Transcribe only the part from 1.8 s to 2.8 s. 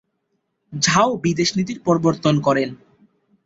প্রবর্তন করেন।